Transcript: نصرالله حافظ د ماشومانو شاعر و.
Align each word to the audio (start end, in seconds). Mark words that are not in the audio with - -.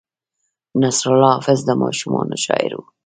نصرالله 0.81 1.29
حافظ 1.33 1.59
د 1.65 1.69
ماشومانو 1.83 2.35
شاعر 2.45 2.71
و. 2.77 2.81